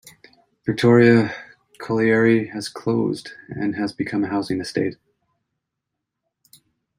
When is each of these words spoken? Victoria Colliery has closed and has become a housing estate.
Victoria 0.65 1.31
Colliery 1.77 2.47
has 2.47 2.69
closed 2.69 3.33
and 3.49 3.75
has 3.75 3.93
become 3.93 4.23
a 4.23 4.29
housing 4.29 4.59
estate. 4.59 4.95